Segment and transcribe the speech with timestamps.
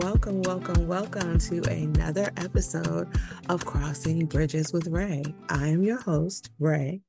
[0.00, 3.06] Welcome, welcome, welcome to another episode
[3.50, 5.22] of Crossing Bridges with Ray.
[5.50, 7.02] I am your host, Ray.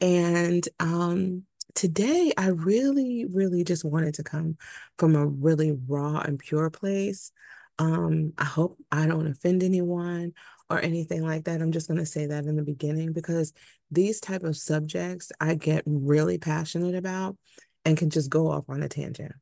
[0.00, 1.44] And um,
[1.76, 4.56] today I really, really just wanted to come
[4.98, 7.30] from a really raw and pure place.
[7.78, 10.32] Um, I hope I don't offend anyone
[10.68, 11.62] or anything like that.
[11.62, 13.52] I'm just going to say that in the beginning because
[13.88, 17.36] these type of subjects I get really passionate about
[17.84, 19.34] and can just go off on a tangent.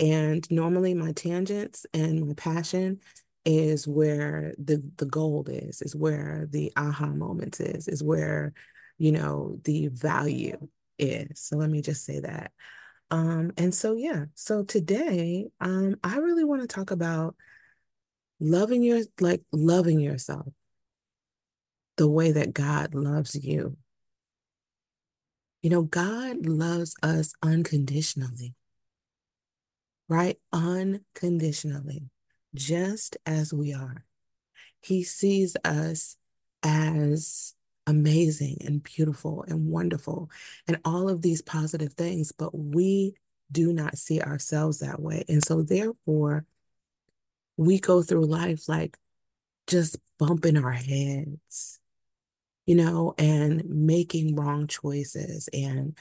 [0.00, 3.00] And normally my tangents and my passion
[3.44, 8.52] is where the the gold is, is where the aha moments is, is where,
[8.98, 11.40] you know, the value is.
[11.40, 12.52] So let me just say that.
[13.10, 17.36] Um, and so yeah, so today, um, I really want to talk about
[18.40, 20.48] loving your like loving yourself
[21.96, 23.76] the way that God loves you.
[25.62, 28.54] You know, God loves us unconditionally
[30.08, 30.38] right?
[30.52, 32.10] Unconditionally,
[32.54, 34.04] just as we are.
[34.80, 36.16] He sees us
[36.62, 37.54] as
[37.86, 40.30] amazing and beautiful and wonderful
[40.66, 43.14] and all of these positive things, but we
[43.50, 45.24] do not see ourselves that way.
[45.28, 46.44] And so, therefore,
[47.56, 48.96] we go through life like
[49.66, 51.80] just bumping our heads,
[52.66, 55.96] you know, and making wrong choices and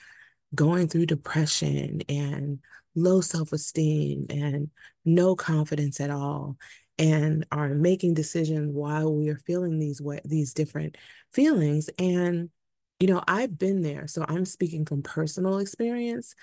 [0.58, 2.60] going through depression and
[2.96, 4.70] low self esteem and
[5.06, 6.58] no confidence at all
[6.98, 10.98] and are making decisions while we are feeling these way, these different
[11.32, 11.90] feelings.
[11.98, 12.50] And
[13.00, 16.36] you know I've been there so I'm speaking from personal experience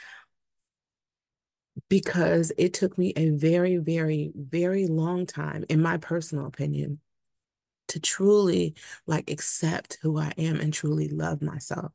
[1.88, 7.00] because it took me a very very very long time in my personal opinion
[7.88, 8.74] to truly
[9.06, 11.92] like accept who I am and truly love myself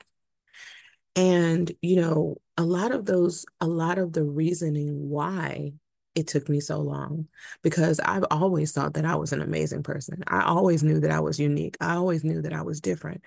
[1.16, 5.74] and, you know, a lot of those, a lot of the reasoning why
[6.16, 7.28] it took me so long,
[7.62, 10.24] because I've always thought that I was an amazing person.
[10.28, 11.78] I always knew that I was unique.
[11.80, 13.24] I always knew that I was different.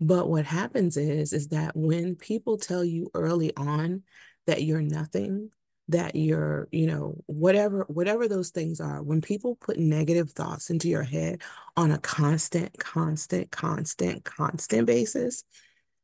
[0.00, 4.02] But what happens is, is that when people tell you early on
[4.46, 5.50] that you're nothing,
[5.88, 10.88] that you're, you know, whatever, whatever those things are, when people put negative thoughts into
[10.88, 11.42] your head
[11.76, 15.44] on a constant, constant, constant, constant basis,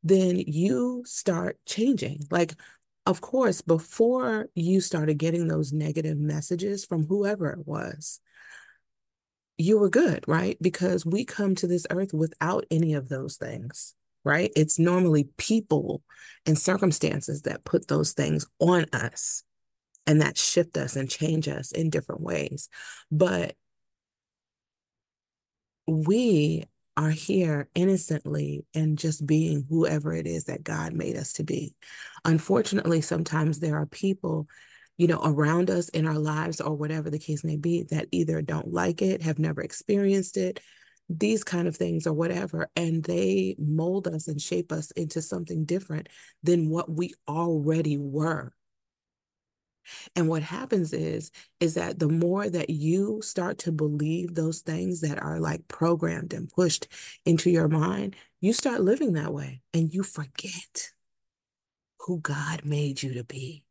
[0.04, 2.20] then you start changing.
[2.30, 2.54] Like,
[3.06, 8.20] of course, before you started getting those negative messages from whoever it was,
[9.56, 10.56] you were good, right?
[10.60, 13.94] Because we come to this earth without any of those things,
[14.24, 14.50] right?
[14.54, 16.02] It's normally people
[16.44, 19.42] and circumstances that put those things on us
[20.06, 22.68] and that shift us and change us in different ways.
[23.10, 23.54] But
[25.86, 26.64] we
[26.96, 31.74] are here innocently and just being whoever it is that God made us to be.
[32.24, 34.46] Unfortunately, sometimes there are people,
[34.96, 38.42] you know, around us in our lives or whatever the case may be that either
[38.42, 40.60] don't like it, have never experienced it,
[41.08, 45.64] these kind of things or whatever, and they mold us and shape us into something
[45.64, 46.08] different
[46.42, 48.52] than what we already were.
[50.14, 51.30] And what happens is,
[51.60, 56.32] is that the more that you start to believe those things that are like programmed
[56.32, 56.88] and pushed
[57.24, 60.92] into your mind, you start living that way and you forget
[62.00, 63.62] who God made you to be.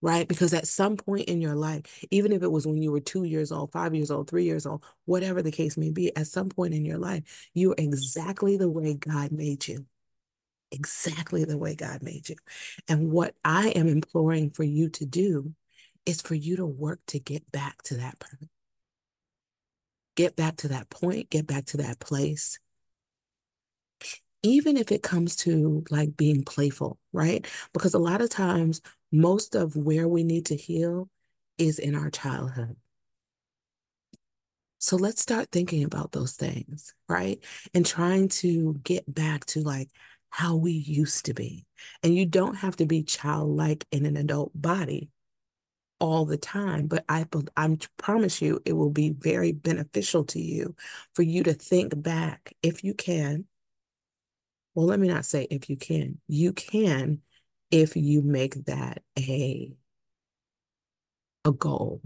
[0.00, 0.28] Right?
[0.28, 3.24] Because at some point in your life, even if it was when you were two
[3.24, 6.48] years old, five years old, three years old, whatever the case may be, at some
[6.48, 9.86] point in your life, you're exactly the way God made you
[10.70, 12.36] exactly the way God made you.
[12.88, 15.54] And what I am imploring for you to do
[16.06, 18.50] is for you to work to get back to that point.
[20.16, 22.58] Get back to that point, get back to that place.
[24.42, 27.46] Even if it comes to like being playful, right?
[27.72, 28.80] Because a lot of times,
[29.10, 31.08] most of where we need to heal
[31.56, 32.76] is in our childhood.
[34.78, 37.42] So let's start thinking about those things, right?
[37.74, 39.90] And trying to get back to like,
[40.30, 41.66] how we used to be.
[42.02, 45.10] And you don't have to be childlike in an adult body
[46.00, 47.26] all the time, but I,
[47.56, 50.76] I promise you it will be very beneficial to you
[51.14, 53.46] for you to think back if you can.
[54.74, 56.20] Well, let me not say if you can.
[56.28, 57.22] You can
[57.70, 59.72] if you make that a
[61.44, 62.02] a goal,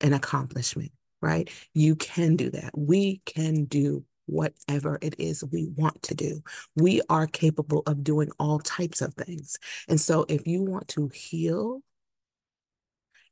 [0.00, 1.50] an accomplishment, right?
[1.74, 2.76] You can do that.
[2.76, 6.42] We can do whatever it is we want to do.
[6.76, 9.58] We are capable of doing all types of things.
[9.88, 11.82] And so if you want to heal,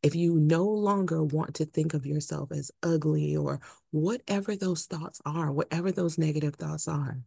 [0.02, 3.60] if you no longer want to think of yourself as ugly or
[3.90, 7.20] whatever those thoughts are, whatever those negative thoughts are,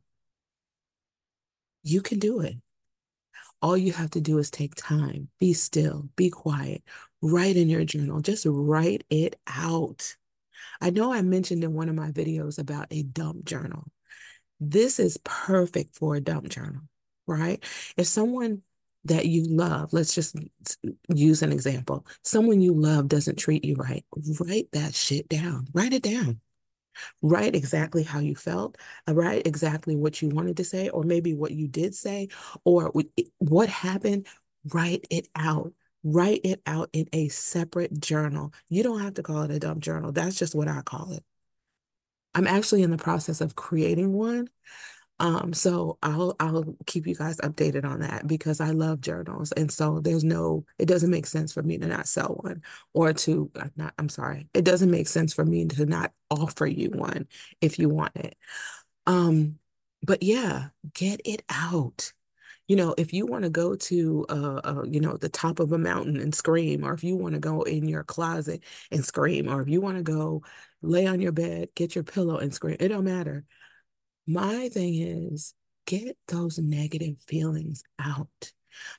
[1.83, 2.55] you can do it.
[3.61, 6.83] all you have to do is take time, be still, be quiet,
[7.21, 10.15] write in your journal, just write it out.
[10.79, 13.85] I know I mentioned in one of my videos about a dump journal.
[14.59, 16.81] This is perfect for a dump journal,
[17.27, 17.63] right?
[17.97, 18.61] If someone
[19.05, 20.35] that you love, let's just
[21.13, 22.05] use an example.
[22.23, 24.05] Someone you love doesn't treat you right.
[24.39, 25.67] Write that shit down.
[25.73, 26.39] Write it down.
[27.21, 28.77] Write exactly how you felt,
[29.07, 32.27] uh, write exactly what you wanted to say, or maybe what you did say,
[32.65, 32.91] or
[33.37, 34.27] what happened.
[34.71, 35.73] Write it out.
[36.03, 38.53] Write it out in a separate journal.
[38.69, 40.11] You don't have to call it a dump journal.
[40.11, 41.23] That's just what I call it.
[42.33, 44.47] I'm actually in the process of creating one.
[45.19, 49.51] Um, so I'll I'll keep you guys updated on that because I love journals.
[49.51, 52.63] And so there's no, it doesn't make sense for me to not sell one
[52.93, 56.65] or to uh, not, I'm sorry, it doesn't make sense for me to not offer
[56.65, 57.27] you one
[57.61, 58.35] if you want it.
[59.05, 59.59] Um,
[60.01, 62.13] but yeah, get it out.
[62.71, 65.73] You know, if you want to go to uh, uh, you know, the top of
[65.73, 69.49] a mountain and scream, or if you want to go in your closet and scream,
[69.49, 70.43] or if you want to go
[70.81, 73.45] lay on your bed, get your pillow and scream, it don't matter
[74.27, 75.53] my thing is
[75.85, 78.51] get those negative feelings out.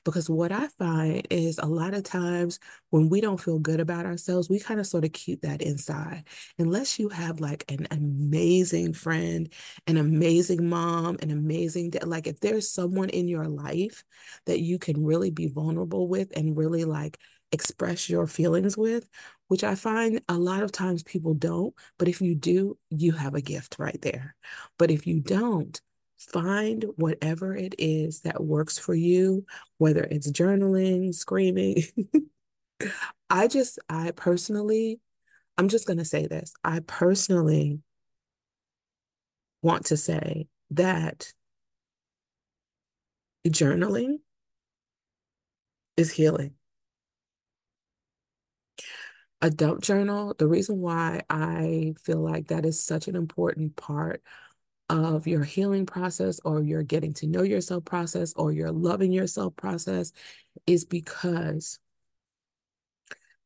[0.03, 2.59] Because what I find is a lot of times
[2.89, 6.23] when we don't feel good about ourselves, we kind of sort of keep that inside.
[6.59, 9.51] Unless you have like an amazing friend,
[9.87, 14.03] an amazing mom, an amazing dad, like if there's someone in your life
[14.45, 17.17] that you can really be vulnerable with and really like
[17.51, 19.07] express your feelings with,
[19.47, 21.73] which I find a lot of times people don't.
[21.99, 24.35] But if you do, you have a gift right there.
[24.79, 25.79] But if you don't,
[26.31, 29.45] find whatever it is that works for you,
[29.77, 31.83] whether it's journaling, screaming.
[33.29, 34.99] I just, I personally,
[35.57, 36.53] I'm just going to say this.
[36.63, 37.79] I personally
[39.61, 41.33] want to say that
[43.47, 44.17] journaling
[45.97, 46.55] is healing
[49.43, 54.23] a dump journal, the reason why I feel like that is such an important part
[54.89, 59.55] of your healing process or your getting to know yourself process or your loving yourself
[59.55, 60.11] process
[60.67, 61.79] is because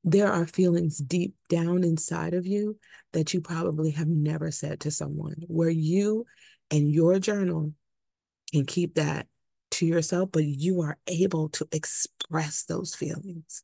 [0.03, 2.77] there are feelings deep down inside of you
[3.13, 6.25] that you probably have never said to someone, where you
[6.71, 7.73] and your journal
[8.53, 9.27] can keep that
[9.71, 13.63] to yourself, but you are able to express those feelings,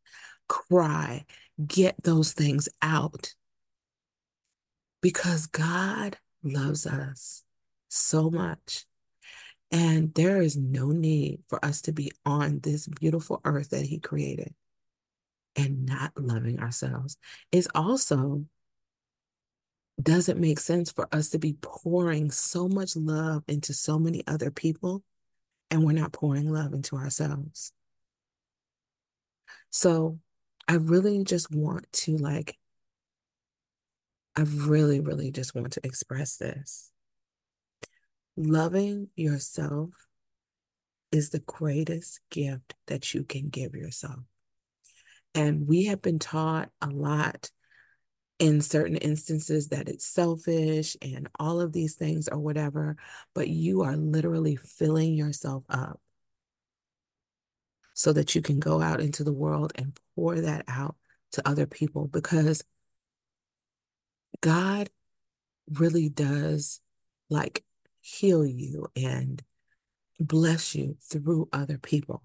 [0.50, 1.24] cry,
[1.66, 3.34] get those things out.
[5.02, 7.44] Because God loves us
[7.94, 8.86] so much.
[9.72, 14.00] And there is no need for us to be on this beautiful earth that He
[14.00, 14.54] created
[15.56, 17.18] and not loving ourselves.
[17.52, 18.46] It's also
[20.02, 24.50] doesn't make sense for us to be pouring so much love into so many other
[24.50, 25.04] people
[25.70, 27.72] and we're not pouring love into ourselves.
[29.70, 30.20] So
[30.68, 32.58] I really just want to like,
[34.36, 36.93] I really, really just want to express this.
[38.36, 39.90] Loving yourself
[41.12, 44.20] is the greatest gift that you can give yourself.
[45.36, 47.52] And we have been taught a lot
[48.40, 52.98] in certain instances that it's selfish and all of these things or whatever,
[53.34, 56.00] but you are literally filling yourself up
[57.94, 60.96] so that you can go out into the world and pour that out
[61.32, 62.64] to other people because
[64.42, 64.90] God
[65.72, 66.82] really does
[67.30, 67.64] like
[68.04, 69.42] heal you and
[70.20, 72.22] bless you through other people.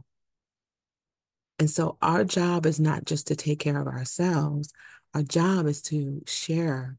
[1.61, 4.73] And so our job is not just to take care of ourselves,
[5.14, 6.99] our job is to share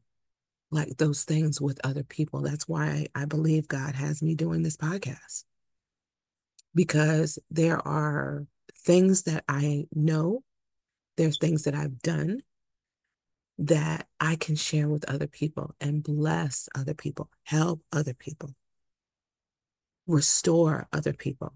[0.70, 2.40] like those things with other people.
[2.40, 5.44] That's why I believe God has me doing this podcast
[6.74, 10.42] because there are things that I know,
[11.16, 12.42] there's things that I've done
[13.58, 18.54] that I can share with other people and bless other people, help other people,
[20.10, 21.54] restore other people,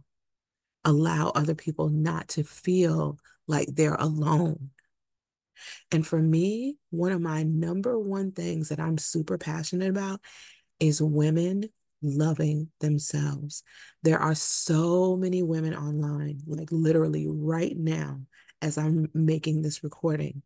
[0.85, 4.71] allow other people not to feel like they're alone.
[5.91, 10.21] And for me, one of my number one things that I'm super passionate about
[10.81, 11.69] is women
[12.03, 13.63] loving themselves.
[14.03, 18.21] There are so many women online, like literally right now,
[18.61, 20.43] as I'm making this recording,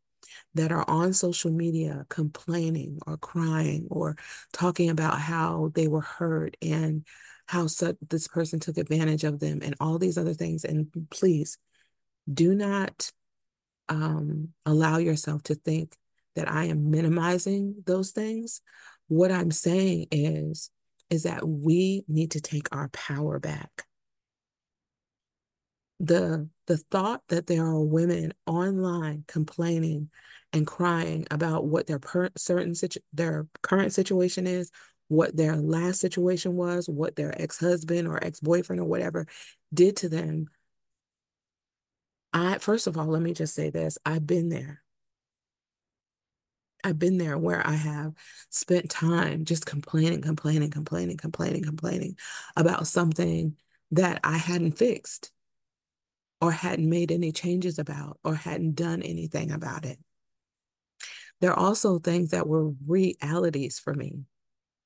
[0.55, 4.17] that are on social media complaining or crying or
[4.53, 7.05] talking about how they were hurt and
[7.49, 10.65] how such, this person took advantage of them and all these other things.
[10.65, 11.59] And please
[12.33, 13.11] do not
[13.89, 15.97] um, allow yourself to think
[16.37, 18.61] that I am minimizing those things.
[19.09, 20.71] What I'm saying is
[21.11, 23.85] is that we need to take our power back.
[26.01, 30.11] the the thought that there are women online complaining
[30.53, 34.71] and crying about what their per- certain situ- their current situation is,
[35.09, 39.27] what their last situation was, what their ex-husband or ex-boyfriend or whatever
[39.73, 40.49] did to them.
[42.33, 43.99] I first of all, let me just say this.
[44.05, 44.83] I've been there.
[46.85, 48.13] I've been there where I have
[48.51, 52.17] spent time just complaining, complaining, complaining, complaining, complaining
[52.57, 53.57] about something
[53.91, 55.33] that I hadn't fixed
[56.41, 59.99] or hadn't made any changes about or hadn't done anything about it.
[61.41, 64.25] There are also things that were realities for me.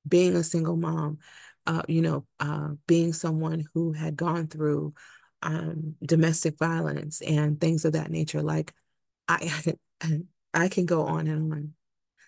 [0.07, 1.19] Being a single mom,
[1.65, 4.93] uh, you know, uh, being someone who had gone through
[5.41, 8.41] um, domestic violence and things of that nature.
[8.41, 8.73] Like
[9.27, 9.75] I,
[10.53, 11.73] I can go on and on.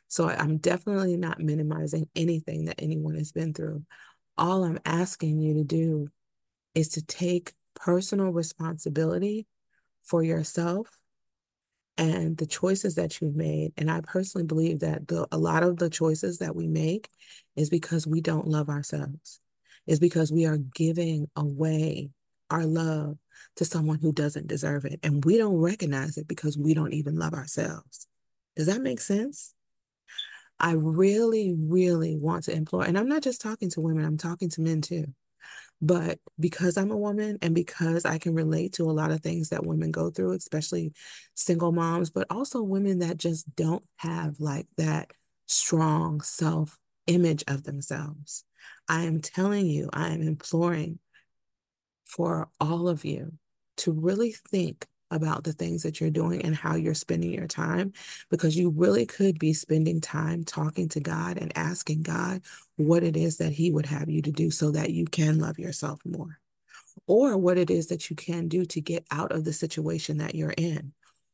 [0.07, 3.83] So I'm definitely not minimizing anything that anyone has been through.
[4.37, 6.07] All I'm asking you to do
[6.73, 9.47] is to take personal responsibility
[10.03, 11.01] for yourself
[11.97, 13.73] and the choices that you've made.
[13.77, 17.09] And I personally believe that the, a lot of the choices that we make
[17.55, 19.39] is because we don't love ourselves,
[19.87, 22.09] is because we are giving away
[22.49, 23.17] our love
[23.55, 24.99] to someone who doesn't deserve it.
[25.03, 28.07] And we don't recognize it because we don't even love ourselves.
[28.55, 29.53] Does that make sense?
[30.59, 34.49] I really, really want to implore, and I'm not just talking to women, I'm talking
[34.51, 35.05] to men too.
[35.81, 39.49] But because I'm a woman and because I can relate to a lot of things
[39.49, 40.93] that women go through, especially
[41.33, 45.11] single moms, but also women that just don't have like that
[45.47, 46.77] strong self
[47.07, 48.45] image of themselves.
[48.87, 50.99] I am telling you, I am imploring
[52.05, 53.33] for all of you
[53.77, 57.93] to really think about the things that you're doing and how you're spending your time
[58.29, 62.41] because you really could be spending time talking to God and asking God
[62.75, 65.59] what it is that He would have you to do so that you can love
[65.59, 66.39] yourself more,
[67.07, 70.35] or what it is that you can do to get out of the situation that
[70.35, 70.93] you're in,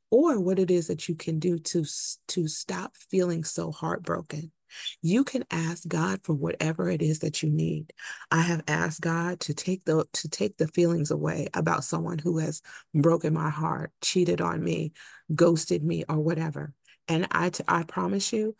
[0.10, 1.86] or what it is that you can do to,
[2.28, 4.52] to stop feeling so heartbroken
[5.02, 7.94] you can ask God for whatever it is that you need.
[8.30, 12.40] I have asked God to take the to take the feelings away about someone who
[12.40, 12.62] has
[12.94, 14.94] broken my heart, cheated on me,
[15.34, 16.74] ghosted me or whatever.
[17.08, 18.56] And I t- I promise you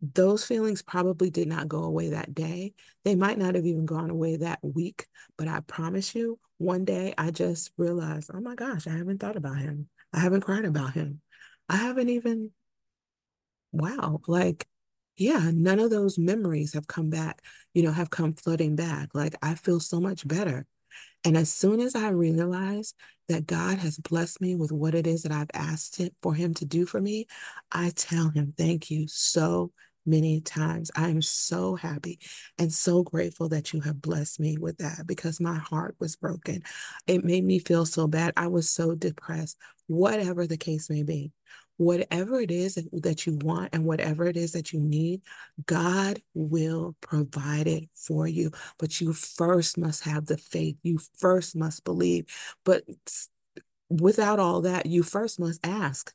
[0.00, 2.72] those feelings probably did not go away that day.
[3.04, 7.14] They might not have even gone away that week, but I promise you, one day
[7.18, 9.88] I just realized, oh my gosh, I haven't thought about him.
[10.12, 11.20] I haven't cried about him.
[11.68, 12.52] I haven't even,
[13.72, 14.66] wow, like
[15.18, 17.42] yeah, none of those memories have come back,
[17.74, 19.10] you know, have come flooding back.
[19.14, 20.66] Like I feel so much better.
[21.24, 22.94] And as soon as I realize
[23.28, 26.54] that God has blessed me with what it is that I've asked him, for him
[26.54, 27.26] to do for me,
[27.72, 29.72] I tell him, thank you so
[30.06, 30.90] many times.
[30.96, 32.18] I am so happy
[32.56, 36.62] and so grateful that you have blessed me with that because my heart was broken.
[37.06, 38.32] It made me feel so bad.
[38.36, 41.32] I was so depressed, whatever the case may be
[41.78, 45.22] whatever it is that you want and whatever it is that you need,
[45.64, 48.50] God will provide it for you.
[48.78, 50.76] But you first must have the faith.
[50.82, 52.26] You first must believe.
[52.64, 52.82] But
[53.88, 56.12] without all that, you first must ask.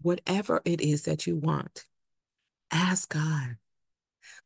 [0.00, 1.84] Whatever it is that you want,
[2.70, 3.56] ask God.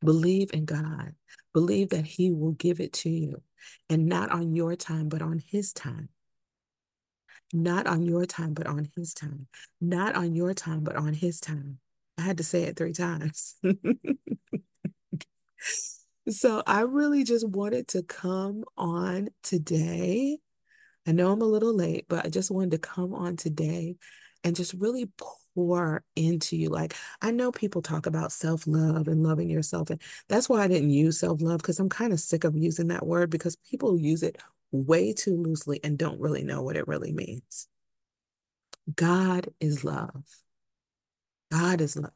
[0.01, 1.15] Believe in God.
[1.53, 3.43] Believe that He will give it to you
[3.89, 6.09] and not on your time, but on His time.
[7.53, 9.47] Not on your time, but on his time.
[9.81, 11.79] Not on your time, but on his time.
[12.19, 13.57] I had to say it three times.
[16.29, 20.39] so I really just wanted to come on today.
[21.07, 23.97] I know I'm a little late, but I just wanted to come on today
[24.45, 25.11] and just really
[25.55, 26.69] pour into you.
[26.69, 29.91] Like, I know people talk about self love and loving yourself.
[29.91, 32.89] And that's why I didn't use self love because I'm kind of sick of using
[32.89, 34.39] that word because people use it
[34.73, 37.69] way too loosely and don't really know what it really means.
[38.95, 40.25] God is love.
[41.51, 42.13] God is love.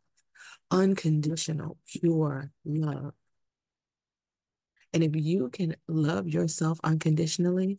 [0.71, 3.13] Unconditional, pure love.
[4.93, 7.79] And if you can love yourself unconditionally,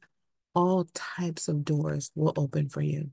[0.53, 3.11] all types of doors will open for you.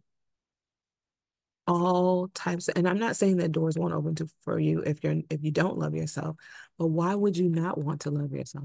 [1.67, 5.17] All types, and I'm not saying that doors won't open to, for you if you're
[5.31, 6.37] if you don't love yourself,
[6.79, 8.65] but why would you not want to love yourself?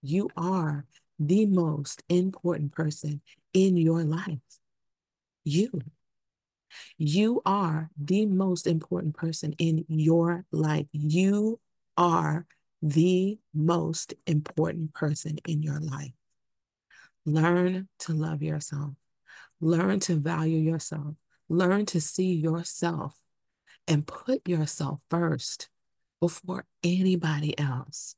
[0.00, 0.86] You are
[1.18, 3.20] the most important person
[3.52, 4.38] in your life.
[5.44, 5.70] You.
[6.96, 10.86] You are the most important person in your life.
[10.92, 11.60] You
[11.96, 12.46] are
[12.82, 16.12] the most important person in your life.
[17.24, 18.92] Learn to love yourself.
[19.60, 21.14] Learn to value yourself.
[21.48, 23.16] Learn to see yourself
[23.86, 25.68] and put yourself first
[26.20, 28.14] before anybody else.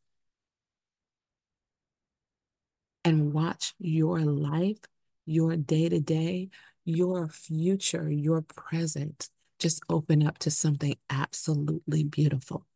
[3.11, 4.79] And watch your life,
[5.27, 6.49] your day to day,
[6.85, 12.67] your future, your present just open up to something absolutely beautiful.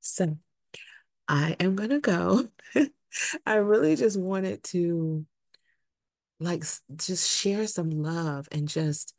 [0.00, 0.36] So
[1.26, 2.48] I am going to go.
[3.46, 5.24] I really just wanted to
[6.38, 6.64] like
[6.96, 9.14] just share some love and just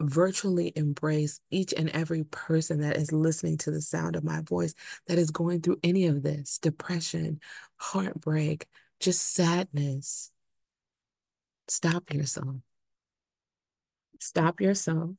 [0.00, 4.74] virtually embrace each and every person that is listening to the sound of my voice
[5.06, 7.40] that is going through any of this depression,
[7.76, 8.66] heartbreak,
[9.00, 10.30] just sadness.
[11.68, 12.56] Stop yourself.
[14.20, 15.10] Stop yourself.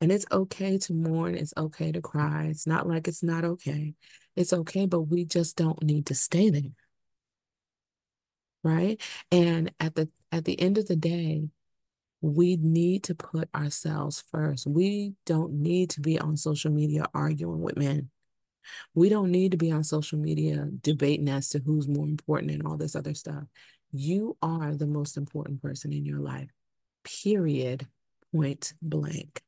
[0.00, 1.34] And it's okay to mourn.
[1.34, 2.46] It's okay to cry.
[2.46, 3.94] It's not like it's not okay.
[4.36, 6.72] It's okay, but we just don't need to stay there.
[8.62, 9.00] Right?
[9.30, 11.48] And at the at the end of the day,
[12.24, 14.66] we need to put ourselves first.
[14.66, 18.10] We don't need to be on social media arguing with men.
[18.94, 22.66] We don't need to be on social media debating as to who's more important and
[22.66, 23.44] all this other stuff.
[23.92, 26.48] You are the most important person in your life,
[27.04, 27.86] period,
[28.32, 29.42] point blank.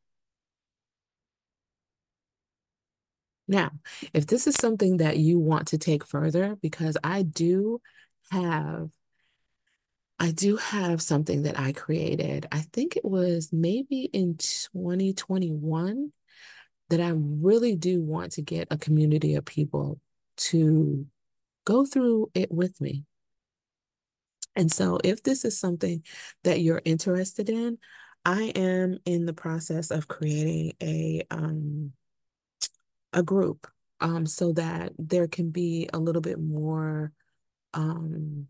[3.49, 3.71] Now,
[4.13, 7.81] if this is something that you want to take further, because I do
[8.31, 8.91] have
[10.19, 12.47] I do have something that I created.
[12.51, 16.13] I think it was maybe in 2021
[16.89, 20.01] that I really do want to get a community of people
[20.37, 21.07] to
[21.65, 23.05] go through it with me.
[24.55, 26.03] And so, if this is something
[26.45, 27.77] that you're interested in,
[28.25, 31.93] I am in the process of creating a um,
[33.13, 33.67] a group
[34.01, 37.13] um, so that there can be a little bit more
[37.75, 38.47] um,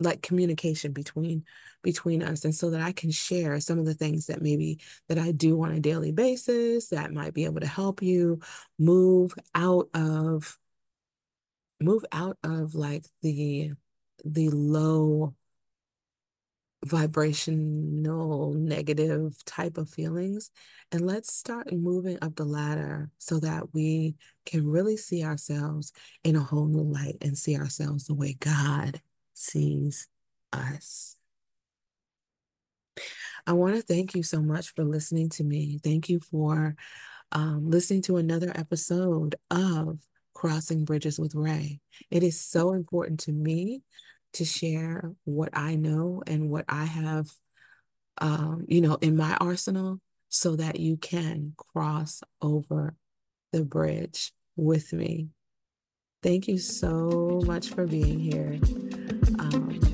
[0.00, 1.44] like communication between
[1.82, 5.18] between us and so that I can share some of the things that maybe that
[5.18, 8.40] I do on a daily basis that might be able to help you
[8.78, 10.58] move out of
[11.80, 13.72] move out of like the
[14.24, 15.34] the low
[16.84, 20.52] vibrational negative type of feelings
[20.92, 24.14] and let's start moving up the ladder so that we
[24.46, 29.00] can really see ourselves in a whole new light and see ourselves the way God
[29.38, 30.08] sees
[30.52, 31.16] us.
[33.46, 35.78] I want to thank you so much for listening to me.
[35.82, 36.74] Thank you for
[37.32, 40.00] um, listening to another episode of
[40.34, 41.80] Crossing Bridges with Ray.
[42.10, 43.82] It is so important to me
[44.34, 47.28] to share what I know and what I have,
[48.18, 52.94] um, you know, in my arsenal so that you can cross over
[53.52, 55.28] the bridge with me.
[56.22, 58.58] Thank you so much for being here.
[59.40, 59.87] Um,